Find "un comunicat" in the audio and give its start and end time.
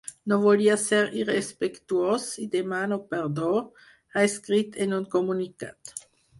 5.03-5.97